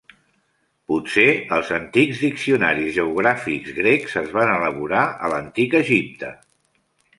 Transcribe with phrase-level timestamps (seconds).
[0.91, 1.25] Potser
[1.57, 6.35] els antics diccionaris geogràfics grecs es van elaborar a l'antic Egipte.